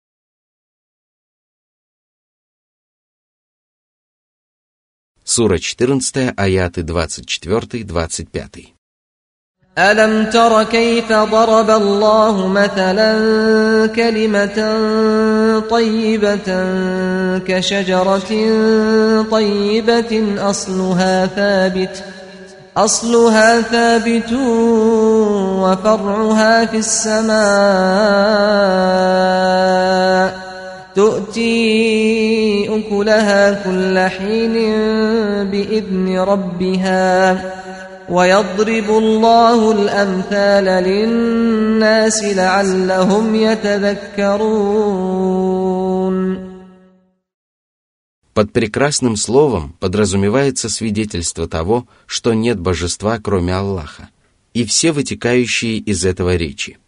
Сура 5.25 5.59
14, 5.59 6.33
аяты 6.37 6.81
24-25. 6.81 8.78
ألم 9.79 10.25
تر 10.25 10.63
كيف 10.63 11.13
ضرب 11.13 11.71
الله 11.71 12.49
مثلا 12.49 13.17
كلمة 13.87 14.77
طيبة 15.71 16.65
كشجرة 17.47 18.33
طيبة 19.31 20.25
أصلها 20.39 21.27
ثابت 21.27 22.05
أصلها 22.77 23.61
ثابت 23.61 24.33
وفرعها 25.63 26.65
في 26.65 26.77
السماء 26.77 27.39
تؤتي 30.95 32.69
أكلها 32.69 33.53
كل 33.53 33.99
حين 33.99 34.55
بإذن 35.51 36.19
ربها. 36.19 37.39
ويضرب 38.10 38.90
الله 38.90 39.72
الأمثال 39.72 40.66
للناس 40.84 42.24
لعلهم 42.24 43.36
يتذكرون 43.36 44.84
Под 48.34 48.52
прекрасным 48.52 49.16
словом 49.16 49.76
подразумевается 49.80 50.68
свидетельство 50.68 51.48
того, 51.48 51.88
что 52.08 52.34
нет 52.34 52.60
божества, 52.60 53.20
кроме 53.20 53.54
Аллаха, 53.56 54.10
и 54.56 54.66
все 54.66 54.92
вытекающие 54.92 55.78
из 55.78 56.04
этого 56.04 56.36
речи. 56.36 56.80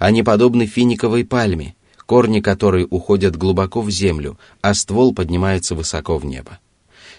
Они 0.00 0.24
подобны 0.24 0.66
финиковой 0.66 1.24
пальме, 1.24 1.76
корни 2.04 2.40
которой 2.40 2.86
уходят 2.90 3.36
глубоко 3.36 3.80
в 3.80 3.90
землю, 3.90 4.38
а 4.60 4.74
ствол 4.74 5.14
поднимается 5.14 5.76
высоко 5.76 6.18
в 6.18 6.24
небо. 6.24 6.58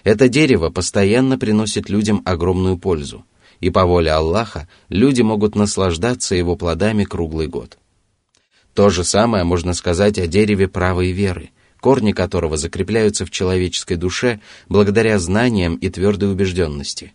Это 0.04 0.28
дерево 0.28 0.68
постоянно 0.68 1.38
приносит 1.38 1.88
людям 1.88 2.20
огромную 2.26 2.76
пользу, 2.76 3.24
и 3.59 3.69
по 3.69 3.85
воле 3.85 4.11
Аллаха 4.11 4.67
люди 4.89 5.21
могут 5.21 5.55
наслаждаться 5.55 6.35
его 6.35 6.55
плодами 6.55 7.03
круглый 7.03 7.47
год. 7.47 7.77
То 8.73 8.89
же 8.89 9.03
самое 9.03 9.43
можно 9.43 9.73
сказать 9.73 10.17
о 10.19 10.27
дереве 10.27 10.67
правой 10.67 11.11
веры, 11.11 11.49
корни 11.79 12.11
которого 12.11 12.57
закрепляются 12.57 13.25
в 13.25 13.31
человеческой 13.31 13.95
душе 13.95 14.39
благодаря 14.67 15.19
знаниям 15.19 15.75
и 15.75 15.89
твердой 15.89 16.31
убежденности, 16.31 17.13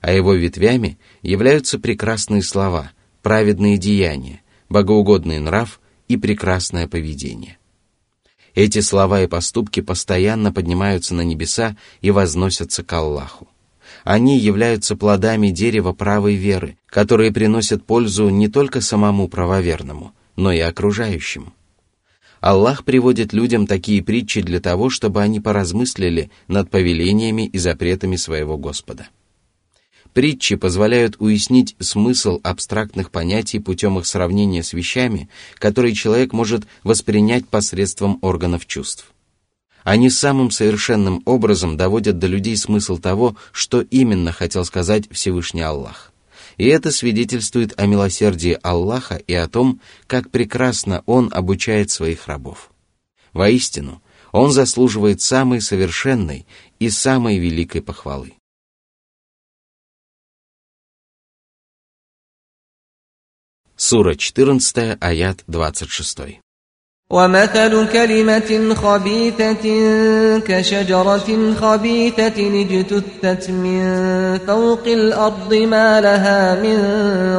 а 0.00 0.12
его 0.12 0.34
ветвями 0.34 0.98
являются 1.22 1.78
прекрасные 1.78 2.42
слова, 2.42 2.90
праведные 3.22 3.78
деяния, 3.78 4.40
богоугодный 4.68 5.38
нрав 5.38 5.80
и 6.08 6.16
прекрасное 6.16 6.88
поведение. 6.88 7.58
Эти 8.54 8.80
слова 8.80 9.22
и 9.22 9.26
поступки 9.26 9.80
постоянно 9.80 10.52
поднимаются 10.52 11.14
на 11.14 11.22
небеса 11.22 11.76
и 12.00 12.10
возносятся 12.12 12.84
к 12.84 12.92
Аллаху. 12.92 13.48
Они 14.04 14.38
являются 14.38 14.96
плодами 14.96 15.48
дерева 15.48 15.94
правой 15.94 16.34
веры, 16.34 16.76
которые 16.86 17.32
приносят 17.32 17.84
пользу 17.84 18.28
не 18.28 18.48
только 18.48 18.82
самому 18.82 19.28
правоверному, 19.28 20.14
но 20.36 20.52
и 20.52 20.58
окружающим. 20.58 21.54
Аллах 22.40 22.84
приводит 22.84 23.32
людям 23.32 23.66
такие 23.66 24.02
притчи 24.02 24.42
для 24.42 24.60
того, 24.60 24.90
чтобы 24.90 25.22
они 25.22 25.40
поразмыслили 25.40 26.30
над 26.48 26.70
повелениями 26.70 27.46
и 27.46 27.56
запретами 27.56 28.16
своего 28.16 28.58
Господа. 28.58 29.08
Притчи 30.12 30.56
позволяют 30.56 31.16
уяснить 31.18 31.74
смысл 31.78 32.40
абстрактных 32.42 33.10
понятий 33.10 33.58
путем 33.58 33.98
их 33.98 34.04
сравнения 34.04 34.62
с 34.62 34.74
вещами, 34.74 35.30
которые 35.54 35.94
человек 35.94 36.34
может 36.34 36.66
воспринять 36.82 37.48
посредством 37.48 38.18
органов 38.20 38.66
чувств. 38.66 39.13
Они 39.84 40.08
самым 40.08 40.50
совершенным 40.50 41.22
образом 41.26 41.76
доводят 41.76 42.18
до 42.18 42.26
людей 42.26 42.56
смысл 42.56 42.96
того, 42.96 43.36
что 43.52 43.82
именно 43.82 44.32
хотел 44.32 44.64
сказать 44.64 45.04
Всевышний 45.10 45.60
Аллах. 45.60 46.10
И 46.56 46.64
это 46.66 46.90
свидетельствует 46.90 47.78
о 47.78 47.84
милосердии 47.86 48.58
Аллаха 48.62 49.16
и 49.16 49.34
о 49.34 49.46
том, 49.46 49.80
как 50.06 50.30
прекрасно 50.30 51.02
Он 51.04 51.28
обучает 51.32 51.90
своих 51.90 52.26
рабов. 52.28 52.70
Воистину, 53.34 54.02
Он 54.32 54.52
заслуживает 54.52 55.20
самой 55.20 55.60
совершенной 55.60 56.46
и 56.78 56.88
самой 56.88 57.38
великой 57.38 57.82
похвалы. 57.82 58.32
Сура 63.76 64.14
14, 64.14 64.96
аят 65.00 65.44
26. 65.46 66.43
ومثل 67.11 67.91
كلمة 67.91 68.73
خبيثة 68.73 69.65
كشجرة 70.39 71.53
خبيثة 71.53 72.37
اجتثت 72.61 73.49
من 73.49 73.81
فوق 74.47 74.87
الأرض 74.87 75.53
ما 75.53 76.01
لها 76.01 76.55
من 76.61 76.79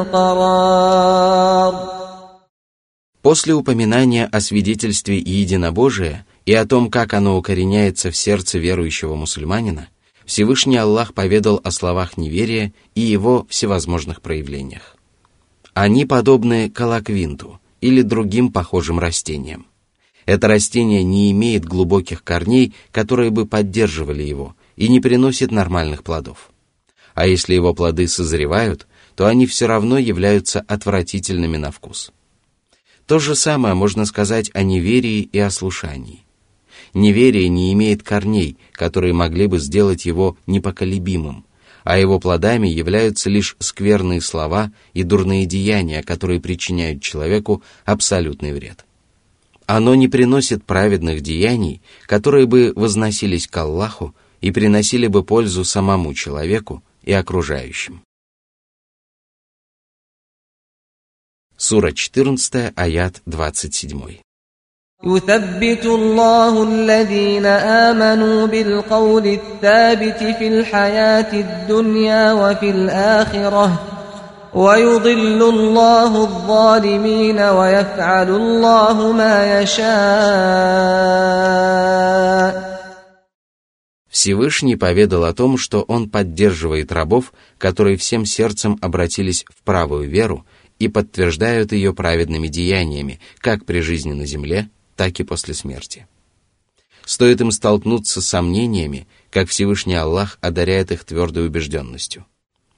قرار 0.03 1.91
После 3.21 3.53
упоминания 3.53 4.25
о 4.25 4.41
свидетельстве 4.41 5.19
единобожия 5.19 6.25
и 6.47 6.53
о 6.53 6.65
том, 6.65 6.89
как 6.89 7.13
оно 7.13 7.37
укореняется 7.37 8.09
в 8.09 8.17
сердце 8.17 8.57
верующего 8.57 9.13
мусульманина, 9.15 9.89
Всевышний 10.25 10.77
Аллах 10.77 11.13
поведал 11.13 11.61
о 11.63 11.69
словах 11.71 12.17
неверия 12.17 12.73
и 12.95 13.01
его 13.01 13.45
всевозможных 13.47 14.21
проявлениях. 14.21 14.97
Они 15.75 16.05
подобны 16.05 16.69
колоквинту – 16.69 17.64
или 17.80 18.02
другим 18.02 18.52
похожим 18.52 18.98
растениям. 18.98 19.66
Это 20.24 20.48
растение 20.48 21.04
не 21.04 21.30
имеет 21.30 21.64
глубоких 21.64 22.24
корней, 22.24 22.74
которые 22.90 23.30
бы 23.30 23.46
поддерживали 23.46 24.22
его, 24.22 24.56
и 24.74 24.88
не 24.88 25.00
приносит 25.00 25.52
нормальных 25.52 26.02
плодов. 26.02 26.50
А 27.14 27.26
если 27.26 27.54
его 27.54 27.72
плоды 27.74 28.08
созревают, 28.08 28.86
то 29.14 29.26
они 29.26 29.46
все 29.46 29.66
равно 29.66 29.98
являются 29.98 30.60
отвратительными 30.60 31.56
на 31.56 31.70
вкус. 31.70 32.12
То 33.06 33.18
же 33.18 33.34
самое 33.34 33.74
можно 33.74 34.04
сказать 34.04 34.50
о 34.52 34.62
неверии 34.62 35.20
и 35.20 35.38
ослушании. 35.38 36.24
Неверие 36.92 37.48
не 37.48 37.72
имеет 37.72 38.02
корней, 38.02 38.58
которые 38.72 39.12
могли 39.12 39.46
бы 39.46 39.58
сделать 39.58 40.06
его 40.06 40.36
непоколебимым, 40.46 41.46
а 41.86 41.98
его 41.98 42.18
плодами 42.18 42.66
являются 42.66 43.30
лишь 43.30 43.54
скверные 43.60 44.20
слова 44.20 44.72
и 44.92 45.04
дурные 45.04 45.46
деяния, 45.46 46.02
которые 46.02 46.40
причиняют 46.40 47.00
человеку 47.00 47.62
абсолютный 47.84 48.52
вред. 48.52 48.84
Оно 49.66 49.94
не 49.94 50.08
приносит 50.08 50.64
праведных 50.64 51.20
деяний, 51.20 51.80
которые 52.06 52.46
бы 52.46 52.72
возносились 52.74 53.46
к 53.46 53.56
Аллаху 53.56 54.16
и 54.40 54.50
приносили 54.50 55.06
бы 55.06 55.22
пользу 55.22 55.64
самому 55.64 56.12
человеку 56.12 56.82
и 57.04 57.12
окружающим. 57.12 58.02
Сура 61.56 61.92
14, 61.92 62.72
аят 62.74 63.22
27. 63.26 64.25
يثبت 65.03 65.85
الله 65.85 66.63
الذين 66.63 67.45
آمنوا 67.45 68.47
بالقول 68.47 69.27
الثابت 69.27 70.17
في 70.37 70.47
الحياة 70.47 71.33
الدنيا 71.33 72.33
وفي 72.33 72.69
الآخرة 72.69 73.81
ويضل 74.53 75.49
الله 75.49 76.23
الظالمين 76.23 77.39
ويفعل 77.39 78.29
الله 78.29 79.11
ما 79.11 79.61
يشاء 79.61 81.11
Всевышний 84.11 84.75
поведал 84.75 85.23
о 85.23 85.33
том, 85.33 85.57
что 85.57 85.81
Он 85.83 86.09
поддерживает 86.09 86.91
рабов, 86.91 87.33
которые 87.57 87.95
всем 87.97 88.25
сердцем 88.25 88.77
обратились 88.81 89.45
в 89.49 89.63
правую 89.63 90.09
веру 90.09 90.45
и 90.79 90.89
подтверждают 90.89 91.71
ее 91.71 91.93
праведными 91.93 92.47
деяниями, 92.47 93.19
как 93.39 93.65
при 93.65 93.79
жизни 93.79 94.11
на 94.11 94.25
земле, 94.25 94.69
так 94.96 95.20
и 95.20 95.24
после 95.24 95.54
смерти. 95.54 96.06
Стоит 97.04 97.40
им 97.40 97.52
столкнуться 97.52 98.20
с 98.20 98.26
сомнениями, 98.26 99.06
как 99.30 99.48
Всевышний 99.48 99.94
Аллах 99.94 100.38
одаряет 100.40 100.90
их 100.90 101.04
твердой 101.04 101.46
убежденностью. 101.46 102.26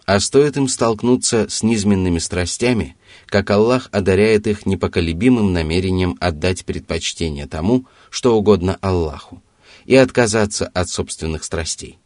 А 0.05 0.21
стоит 0.21 0.57
им 0.57 0.69
столкнуться 0.69 1.49
с 1.49 1.63
низменными 1.63 2.19
страстями, 2.19 2.97
как 3.27 3.51
Аллах 3.51 3.89
одаряет 3.93 4.47
их 4.47 4.67
непоколебимым 4.67 5.53
намерением 5.53 6.17
отдать 6.21 6.65
предпочтение 6.65 7.47
тому, 7.47 7.87
что 8.11 8.37
угодно 8.37 8.79
Аллаху, 8.81 9.43
и 9.85 9.97
отказаться 9.97 10.67
от 10.67 10.89
собственных 10.89 11.45
страстей. 11.45 11.99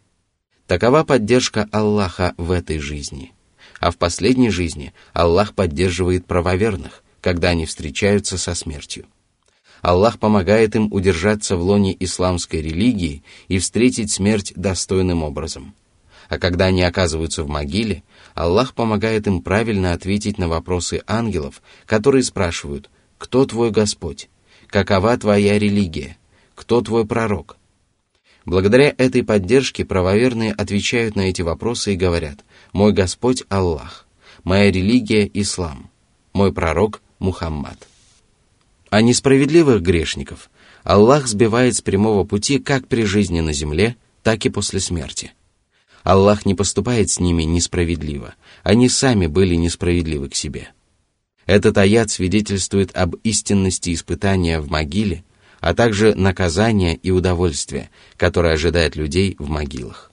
Такова 0.66 1.05
поддержка 1.05 1.68
Аллаха 1.72 2.35
в 2.37 2.51
этой 2.51 2.79
жизни. 2.79 3.33
А 3.81 3.90
в 3.90 3.96
последней 3.96 4.51
жизни 4.51 4.92
Аллах 5.12 5.55
поддерживает 5.55 6.27
правоверных, 6.27 7.03
когда 7.20 7.48
они 7.48 7.66
встречаются 7.66 8.38
со 8.38 8.55
смертью. 8.55 9.07
Аллах 9.83 10.21
помогает 10.21 10.77
им 10.77 10.92
удержаться 10.92 11.57
в 11.57 11.62
лоне 11.62 11.95
исламской 11.99 12.62
религии 12.62 13.25
и 13.49 13.59
встретить 13.59 14.12
смерть 14.12 14.53
достойным 14.55 15.25
образом. 15.25 15.75
А 16.29 16.38
когда 16.38 16.66
они 16.66 16.83
оказываются 16.83 17.42
в 17.42 17.49
могиле, 17.49 18.05
Аллах 18.35 18.75
помогает 18.75 19.27
им 19.27 19.42
правильно 19.42 19.92
ответить 19.92 20.38
на 20.38 20.49
вопросы 20.49 21.03
ангелов, 21.09 21.61
которые 21.85 22.23
спрашивают 22.23 22.90
«Кто 23.18 23.45
твой 23.45 23.73
Господь? 23.73 24.31
Какова 24.68 25.18
твоя 25.18 25.59
религия? 25.59 26.16
Кто 26.55 26.81
твой 26.81 27.05
пророк?» 27.05 27.57
Благодаря 28.47 28.95
этой 28.97 29.25
поддержке 29.25 29.85
правоверные 29.85 30.53
отвечают 30.53 31.16
на 31.16 31.23
эти 31.23 31.42
вопросы 31.42 31.95
и 31.95 31.97
говорят 31.97 32.45
«Мой 32.73 32.92
Господь 32.92 33.42
Аллах, 33.49 34.07
моя 34.45 34.71
религия– 34.71 35.29
Ислам, 35.35 35.90
мой 36.33 36.53
пророк– 36.53 37.03
Мухаммад». 37.18 37.92
А 38.93 39.01
несправедливых 39.01 39.81
грешников 39.81 40.51
Аллах 40.85 41.27
сбивает 41.27 41.75
с 41.75 41.81
прямого 41.81 42.25
пути 42.25 42.59
как 42.59 42.89
при 42.89 43.05
жизни 43.05 43.41
на 43.41 43.55
земле, 43.55 43.97
так 44.23 44.45
и 44.45 44.51
после 44.51 44.81
смерти. 44.81 45.33
Аллах 46.03 46.45
не 46.45 46.55
поступает 46.55 47.09
с 47.09 47.19
ними 47.19 47.45
несправедливо, 47.45 48.35
они 48.63 48.91
сами 48.91 49.29
были 49.29 49.55
несправедливы 49.55 50.29
к 50.29 50.35
себе. 50.35 50.73
Этот 51.47 51.79
аят 51.79 52.11
свидетельствует 52.11 52.95
об 52.95 53.15
истинности 53.25 53.95
испытания 53.95 54.61
в 54.61 54.69
могиле, 54.69 55.25
а 55.61 55.73
также 55.73 56.15
наказания 56.15 56.95
и 56.95 57.11
удовольствия, 57.11 57.89
которое 58.19 58.53
ожидает 58.53 58.95
людей 58.95 59.37
в 59.39 59.49
могилах. 59.49 60.12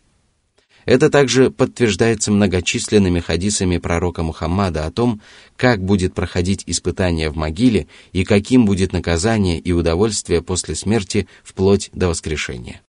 Это 0.90 1.10
также 1.12 1.52
подтверждается 1.52 2.32
многочисленными 2.32 3.20
хадисами 3.20 3.78
пророка 3.78 4.24
Мухаммада 4.24 4.88
о 4.88 4.92
том, 4.92 5.22
как 5.56 5.84
будет 5.84 6.16
проходить 6.16 6.64
испытание 6.66 7.30
в 7.30 7.36
могиле 7.36 7.86
и 8.12 8.24
каким 8.24 8.66
будет 8.66 8.92
наказание 8.92 9.60
и 9.60 9.72
удовольствие 9.72 10.42
после 10.42 10.74
смерти 10.74 11.28
вплоть 11.44 11.92
до 11.94 12.08
воскрешения. 12.08 12.82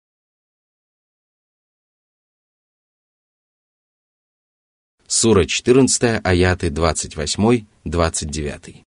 Сура 5.08 5.44
14, 5.44 6.20
аяты 6.22 6.68
28-29. 6.68 8.84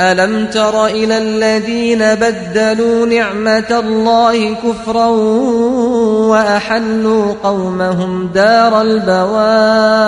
ألم 0.00 0.46
تر 0.46 0.86
إلى 0.86 1.18
الذين 1.18 2.14
بدلوا 2.14 3.06
نعمة 3.06 3.80
الله 3.84 4.54
كفرا 4.54 5.06
وأحلوا 6.32 7.34
قومهم 7.42 8.26
دار 8.26 8.80
البوار 8.82 10.00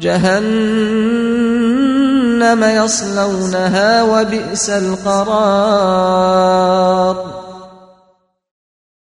جهنم 0.00 1.44
يصلونها 2.64 4.02
وبئس 4.02 4.70
القرار 4.70 5.94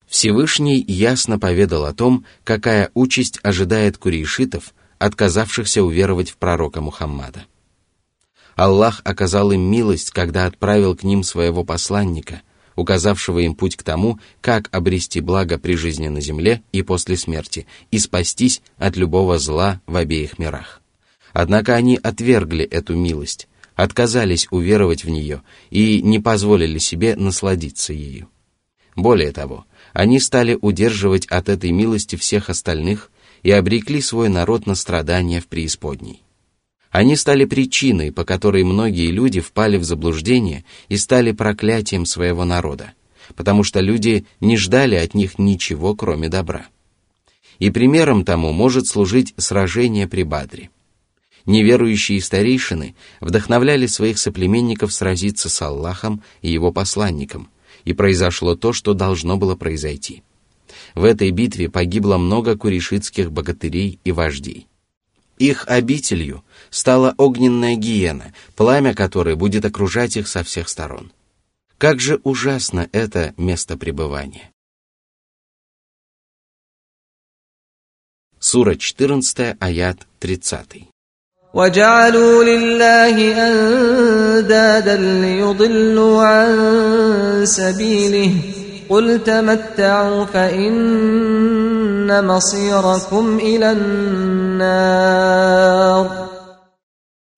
Всевышний 0.06 0.84
ясно 0.86 1.38
поведал 1.40 1.86
о 1.86 1.92
том, 1.92 2.24
какая 2.44 2.90
участь 2.94 3.40
ожидает 3.42 3.98
курейшитов, 3.98 4.72
отказавшихся 4.98 5.82
уверовать 5.82 6.30
в 6.30 6.36
пророка 6.36 6.80
Мухаммада. 6.80 7.46
Аллах 8.59 8.99
оказал 9.05 9.53
им 9.53 9.61
милость, 9.61 10.11
когда 10.11 10.45
отправил 10.45 10.93
к 10.93 11.03
ним 11.03 11.23
своего 11.23 11.63
посланника, 11.63 12.41
указавшего 12.75 13.39
им 13.39 13.55
путь 13.55 13.77
к 13.77 13.83
тому, 13.83 14.19
как 14.41 14.67
обрести 14.75 15.21
благо 15.21 15.57
при 15.57 15.75
жизни 15.75 16.09
на 16.09 16.19
земле 16.19 16.61
и 16.73 16.81
после 16.81 17.15
смерти, 17.15 17.67
и 17.89 17.99
спастись 17.99 18.61
от 18.77 18.97
любого 18.97 19.39
зла 19.39 19.79
в 19.85 19.95
обеих 19.95 20.39
мирах. 20.39 20.81
Однако 21.31 21.73
они 21.73 21.97
отвергли 22.03 22.65
эту 22.65 22.97
милость, 22.97 23.47
отказались 23.75 24.49
уверовать 24.51 25.05
в 25.05 25.09
нее 25.09 25.41
и 25.69 26.01
не 26.01 26.19
позволили 26.19 26.79
себе 26.79 27.15
насладиться 27.15 27.93
ею. 27.93 28.27
Более 28.93 29.31
того, 29.31 29.67
они 29.93 30.19
стали 30.19 30.59
удерживать 30.59 31.27
от 31.27 31.47
этой 31.47 31.71
милости 31.71 32.17
всех 32.17 32.49
остальных 32.49 33.09
и 33.41 33.51
обрекли 33.51 34.01
свой 34.01 34.27
народ 34.27 34.65
на 34.65 34.75
страдания 34.75 35.39
в 35.39 35.47
преисподней. 35.47 36.23
Они 36.91 37.15
стали 37.15 37.45
причиной, 37.45 38.11
по 38.11 38.25
которой 38.25 38.63
многие 38.63 39.11
люди 39.11 39.41
впали 39.41 39.77
в 39.77 39.83
заблуждение 39.83 40.65
и 40.87 40.97
стали 40.97 41.31
проклятием 41.31 42.05
своего 42.05 42.45
народа, 42.45 42.93
потому 43.35 43.63
что 43.63 43.79
люди 43.79 44.25
не 44.39 44.57
ждали 44.57 44.95
от 44.95 45.13
них 45.13 45.37
ничего, 45.37 45.95
кроме 45.95 46.29
добра. 46.29 46.67
И 47.59 47.69
примером 47.69 48.25
тому 48.25 48.53
может 48.53 48.87
служить 48.87 49.33
сражение 49.37 50.07
при 50.07 50.23
Бадре. 50.23 50.69
Неверующие 51.45 52.21
старейшины 52.21 52.95
вдохновляли 53.21 53.85
своих 53.85 54.17
соплеменников 54.17 54.93
сразиться 54.93 55.49
с 55.49 55.61
Аллахом 55.61 56.23
и 56.41 56.51
его 56.51 56.71
посланником, 56.71 57.49
и 57.85 57.93
произошло 57.93 58.55
то, 58.55 58.73
что 58.73 58.93
должно 58.93 59.37
было 59.37 59.55
произойти. 59.55 60.23
В 60.95 61.03
этой 61.03 61.31
битве 61.31 61.69
погибло 61.69 62.17
много 62.17 62.57
куришитских 62.57 63.31
богатырей 63.31 63.99
и 64.03 64.11
вождей. 64.11 64.67
Их 65.38 65.66
обителью 65.66 66.44
стала 66.70 67.14
огненная 67.18 67.74
гиена, 67.74 68.32
пламя 68.56 68.94
которой 68.94 69.34
будет 69.34 69.64
окружать 69.64 70.16
их 70.16 70.28
со 70.28 70.44
всех 70.44 70.68
сторон. 70.68 71.12
Как 71.78 72.00
же 72.00 72.20
ужасно 72.22 72.88
это 72.92 73.34
место 73.36 73.76
пребывания. 73.76 74.50
Сура 78.38 78.76
14, 78.76 79.56
аят 79.58 80.06
30. 80.20 80.94
وجعلوا 81.54 82.44
لله 82.44 83.16
أندادا 83.48 84.96
ليضلوا 84.96 86.22
عن 86.22 87.46
سبيله 87.46 88.32
قل 88.88 89.24
تمتعوا 89.24 90.24
فإن 90.24 90.74
مصيركم 92.22 93.38
إلى 93.38 93.72
النار 93.72 95.24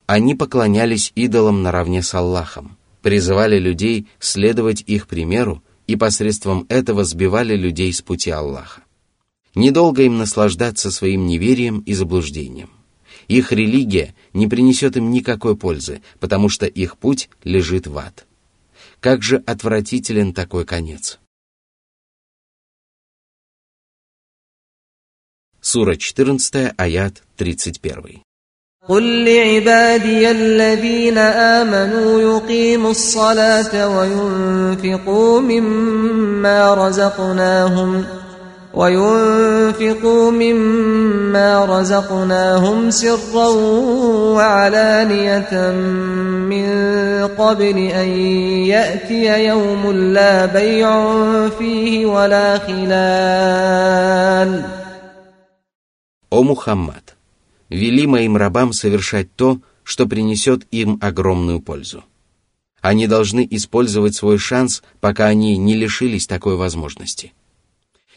Они 0.08 0.36
поклонялись 0.36 1.10
идолам 1.16 1.62
наравне 1.64 2.00
с 2.00 2.14
Аллахом, 2.14 2.76
призывали 3.02 3.58
людей 3.58 4.06
следовать 4.20 4.84
их 4.86 5.08
примеру 5.08 5.64
и 5.88 5.96
посредством 5.96 6.64
этого 6.68 7.02
сбивали 7.04 7.56
людей 7.56 7.92
с 7.92 8.02
пути 8.02 8.30
Аллаха. 8.30 8.82
Недолго 9.56 10.02
им 10.02 10.18
наслаждаться 10.18 10.92
своим 10.92 11.26
неверием 11.26 11.80
и 11.80 11.94
заблуждением. 11.94 12.70
Их 13.26 13.50
религия 13.50 14.14
не 14.32 14.46
принесет 14.46 14.96
им 14.96 15.10
никакой 15.10 15.56
пользы, 15.56 16.02
потому 16.20 16.48
что 16.48 16.66
их 16.66 16.96
путь 16.98 17.28
лежит 17.42 17.88
в 17.88 17.98
ад. 17.98 18.26
Как 19.00 19.22
же 19.22 19.42
отвратителен 19.44 20.32
такой 20.32 20.64
конец. 20.64 21.18
Сура 25.72 25.96
14, 25.96 26.72
аят 26.78 27.22
31. 27.38 28.22
قل 28.88 29.24
لعبادي 29.24 30.30
الذين 30.30 31.18
آمنوا 31.18 32.20
يقيموا 32.20 32.90
الصلاة 32.90 33.98
وينفقوا 33.98 35.40
مما 35.40 36.74
رزقناهم 36.74 38.04
وينفقوا 38.74 40.30
مما 40.30 41.64
رزقناهم 41.64 42.90
سرا 42.90 43.48
وعلانية 44.36 45.70
من 46.50 46.66
قبل 47.38 47.78
أن 47.78 48.08
يأتي 48.70 49.46
يوم 49.46 49.92
لا 49.92 50.46
بيع 50.46 51.18
فيه 51.48 52.06
ولا 52.06 52.58
خلال 52.58 53.96
О 56.31 56.41
Мухаммад! 56.41 57.15
Вели 57.69 58.07
моим 58.07 58.35
рабам 58.35 58.73
совершать 58.73 59.35
то, 59.35 59.61
что 59.83 60.07
принесет 60.07 60.65
им 60.71 60.97
огромную 60.99 61.61
пользу. 61.61 62.03
Они 62.81 63.05
должны 63.05 63.47
использовать 63.51 64.15
свой 64.15 64.39
шанс, 64.39 64.81
пока 64.99 65.27
они 65.27 65.57
не 65.57 65.75
лишились 65.75 66.25
такой 66.25 66.55
возможности– 66.55 67.33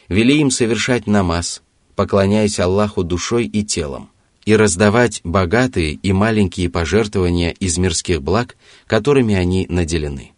Вели 0.07 0.39
им 0.39 0.51
совершать 0.51 1.07
намаз, 1.07 1.61
поклоняясь 1.95 2.59
Аллаху 2.59 3.03
душой 3.03 3.45
и 3.45 3.63
телом, 3.63 4.09
и 4.45 4.55
раздавать 4.55 5.21
богатые 5.23 5.93
и 5.93 6.13
маленькие 6.13 6.69
пожертвования 6.69 7.51
из 7.51 7.77
мирских 7.77 8.21
благ, 8.21 8.55
которыми 8.85 9.35
они 9.35 9.65
наделены. 9.69 10.33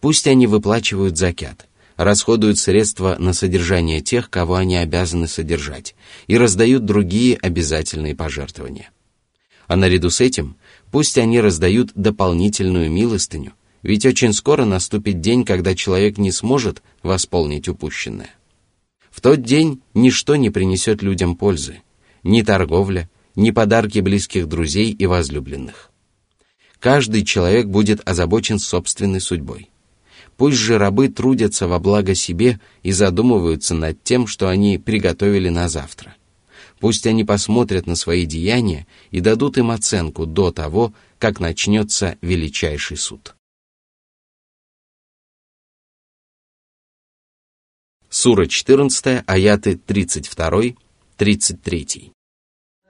Пусть 0.00 0.26
они 0.26 0.46
выплачивают 0.46 1.18
закят, 1.18 1.67
расходуют 1.98 2.58
средства 2.58 3.16
на 3.18 3.34
содержание 3.34 4.00
тех, 4.00 4.30
кого 4.30 4.54
они 4.54 4.76
обязаны 4.76 5.26
содержать, 5.26 5.94
и 6.28 6.38
раздают 6.38 6.86
другие 6.86 7.36
обязательные 7.36 8.14
пожертвования. 8.14 8.90
А 9.66 9.76
наряду 9.76 10.08
с 10.08 10.20
этим 10.22 10.56
пусть 10.90 11.18
они 11.18 11.40
раздают 11.40 11.90
дополнительную 11.94 12.90
милостыню, 12.90 13.52
ведь 13.82 14.06
очень 14.06 14.32
скоро 14.32 14.64
наступит 14.64 15.20
день, 15.20 15.44
когда 15.44 15.74
человек 15.74 16.18
не 16.18 16.30
сможет 16.30 16.82
восполнить 17.02 17.68
упущенное. 17.68 18.30
В 19.10 19.20
тот 19.20 19.42
день 19.42 19.82
ничто 19.92 20.36
не 20.36 20.50
принесет 20.50 21.02
людям 21.02 21.34
пользы, 21.34 21.82
ни 22.22 22.42
торговля, 22.42 23.10
ни 23.34 23.50
подарки 23.50 23.98
близких 23.98 24.48
друзей 24.48 24.92
и 24.92 25.06
возлюбленных. 25.06 25.90
Каждый 26.78 27.24
человек 27.24 27.66
будет 27.66 28.08
озабочен 28.08 28.60
собственной 28.60 29.20
судьбой. 29.20 29.68
Пусть 30.38 30.56
же 30.56 30.78
рабы 30.78 31.08
трудятся 31.08 31.66
во 31.66 31.80
благо 31.80 32.14
себе 32.14 32.60
и 32.84 32.92
задумываются 32.92 33.74
над 33.74 34.04
тем, 34.04 34.28
что 34.28 34.48
они 34.48 34.78
приготовили 34.78 35.48
на 35.48 35.68
завтра. 35.68 36.14
Пусть 36.78 37.08
они 37.08 37.24
посмотрят 37.24 37.88
на 37.88 37.96
свои 37.96 38.24
деяния 38.24 38.86
и 39.10 39.18
дадут 39.20 39.58
им 39.58 39.72
оценку 39.72 40.26
до 40.26 40.52
того, 40.52 40.94
как 41.18 41.40
начнется 41.40 42.18
величайший 42.22 42.96
суд. 42.96 43.34
Сура 48.08 48.46
14, 48.46 49.24
аяты 49.26 49.74
32-33. 49.74 52.12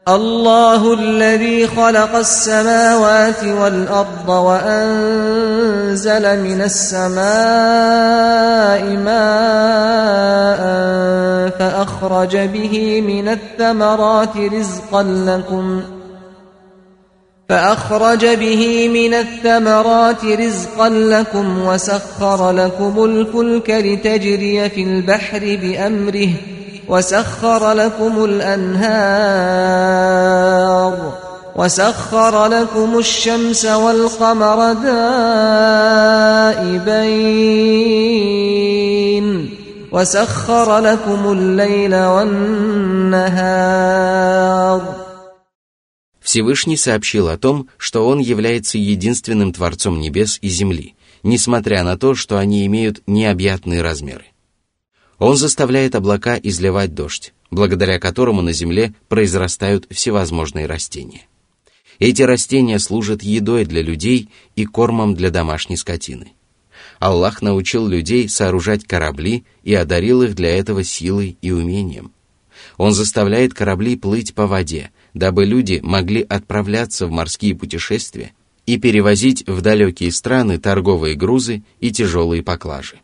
الله 0.09 0.95
الذي 0.95 1.67
خلق 1.67 2.15
السماوات 2.17 3.45
والأرض 3.45 4.29
وأنزل 4.29 5.63
من 6.43 6.63
السماء 6.63 7.23
ماء 8.97 10.59
فأخرج 11.59 12.37
به 12.37 13.01
من 13.01 13.29
الثمرات 13.29 14.37
رزقا 14.37 15.03
لكم 15.03 15.83
ۖ 15.95 15.99
فأخرج 17.49 18.27
به 18.27 18.89
من 18.89 19.15
الثمرات 19.15 20.25
رزقا 20.25 20.89
لكم 20.89 21.67
وسخر 21.67 22.51
لكم 22.51 23.05
الفلك 23.05 23.71
لتجري 23.71 24.71
في 24.71 24.83
البحر 24.83 25.59
بأمره 25.63 26.29
وسخر 26.88 27.74
لكم 27.74 28.26
الأنهار 28.26 29.74
وسخر 31.56 32.48
لكم 32.48 32.98
الشمس 32.98 33.66
والقمر 33.66 34.74
دائبين 34.74 35.04
وسخر 39.92 40.80
لكم 40.80 41.32
الليل 41.32 41.96
والنهار 41.96 43.64
Всевышний 46.20 46.78
сообщил 46.78 47.28
о 47.28 47.38
том, 47.38 47.68
что 47.78 48.08
Он 48.08 48.18
является 48.20 48.78
единственным 48.78 49.54
Творцом 49.54 50.00
небес 50.00 50.40
и 50.42 50.48
земли, 50.50 50.96
несмотря 51.22 51.84
на 51.84 51.98
то, 51.98 52.16
что 52.16 52.38
они 52.38 52.66
имеют 52.66 53.04
необъятные 53.06 53.82
размеры. 53.84 54.26
Он 55.19 55.37
заставляет 55.37 55.95
облака 55.95 56.39
изливать 56.41 56.95
дождь, 56.95 57.33
благодаря 57.51 57.99
которому 57.99 58.43
на 58.43 58.53
земле 58.53 58.95
произрастают 59.09 59.87
всевозможные 59.91 60.67
растения. 60.67 61.23
Эти 61.99 62.23
растения 62.23 62.79
служат 62.79 63.23
едой 63.23 63.65
для 63.65 63.83
людей 63.83 64.29
и 64.55 64.65
кормом 64.65 65.15
для 65.15 65.31
домашней 65.31 65.77
скотины. 65.77 66.33
Аллах 67.01 67.43
научил 67.43 67.89
людей 67.89 68.29
сооружать 68.29 68.85
корабли 68.85 69.45
и 69.65 69.75
одарил 69.75 70.23
их 70.23 70.37
для 70.37 70.57
этого 70.57 70.85
силой 70.85 71.37
и 71.43 71.51
умением. 71.51 72.13
Он 72.77 72.93
заставляет 72.93 73.55
корабли 73.55 73.97
плыть 73.97 74.35
по 74.35 74.47
воде, 74.47 74.91
дабы 75.15 75.45
люди 75.45 75.81
могли 75.83 76.23
отправляться 76.23 77.07
в 77.07 77.11
морские 77.11 77.57
путешествия 77.57 78.33
и 78.67 78.79
перевозить 78.79 79.45
в 79.49 79.61
далекие 79.61 80.13
страны 80.13 80.59
торговые 80.59 81.17
грузы 81.17 81.63
и 81.81 81.91
тяжелые 81.91 82.45
поклажи. 82.45 83.01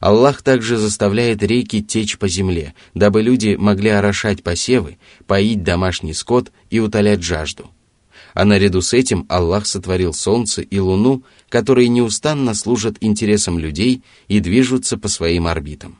Аллах 0.00 0.42
также 0.42 0.76
заставляет 0.76 1.42
реки 1.42 1.82
течь 1.82 2.18
по 2.18 2.28
земле, 2.28 2.74
дабы 2.94 3.22
люди 3.22 3.56
могли 3.58 3.90
орошать 3.90 4.42
посевы, 4.42 4.98
поить 5.26 5.62
домашний 5.62 6.12
скот 6.12 6.52
и 6.70 6.80
утолять 6.80 7.22
жажду. 7.22 7.70
А 8.34 8.44
наряду 8.44 8.82
с 8.82 8.92
этим 8.92 9.24
Аллах 9.28 9.66
сотворил 9.66 10.12
солнце 10.12 10.60
и 10.60 10.78
луну, 10.78 11.22
которые 11.48 11.88
неустанно 11.88 12.54
служат 12.54 12.96
интересам 13.00 13.58
людей 13.58 14.02
и 14.28 14.40
движутся 14.40 14.98
по 14.98 15.08
своим 15.08 15.46
орбитам. 15.46 15.98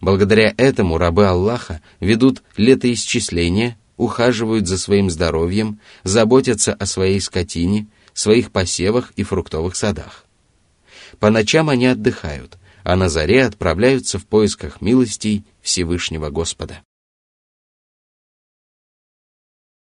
Благодаря 0.00 0.54
этому 0.56 0.98
рабы 0.98 1.26
Аллаха 1.26 1.82
ведут 2.00 2.42
летоисчисления, 2.56 3.78
ухаживают 3.96 4.66
за 4.66 4.78
своим 4.78 5.10
здоровьем, 5.10 5.80
заботятся 6.04 6.72
о 6.72 6.86
своей 6.86 7.20
скотине, 7.20 7.86
своих 8.14 8.50
посевах 8.50 9.12
и 9.16 9.22
фруктовых 9.22 9.76
садах. 9.76 10.24
По 11.18 11.30
ночам 11.30 11.68
они 11.68 11.86
отдыхают, 11.86 12.58
а 12.86 12.94
на 12.94 13.08
заре 13.08 13.44
отправляются 13.44 14.20
в 14.20 14.26
поисках 14.26 14.80
милостей 14.80 15.44
Всевышнего 15.60 16.30
Господа. 16.30 16.82